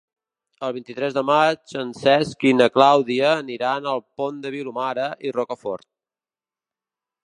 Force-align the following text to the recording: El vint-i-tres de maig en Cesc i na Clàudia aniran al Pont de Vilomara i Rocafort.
El 0.67 0.71
vint-i-tres 0.77 1.17
de 1.17 1.23
maig 1.29 1.75
en 1.83 1.91
Cesc 1.99 2.47
i 2.53 2.55
na 2.63 2.69
Clàudia 2.79 3.29
aniran 3.45 3.93
al 3.95 4.05
Pont 4.21 4.43
de 4.47 4.57
Vilomara 4.59 5.09
i 5.29 5.39
Rocafort. 5.41 5.91